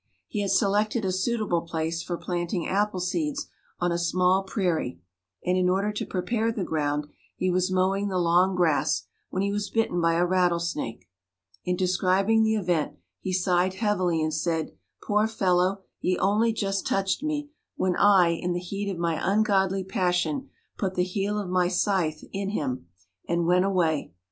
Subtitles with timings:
[0.27, 3.45] He had selected a suitable place for planting appleseeds
[3.79, 4.99] on a small prairie,
[5.45, 9.51] and in order to prepare the ground, he was mowing the long grass, when he
[9.51, 11.07] was bitten by a rattlesnake.
[11.65, 14.71] In describing the event he sighed heavily, and said,
[15.03, 19.83] 'Poor fellow, he only just touched me, when I, in the heat of my ungodly
[19.83, 20.49] passion,
[20.79, 22.87] put the heel of my scythe in him,
[23.29, 24.13] and went away.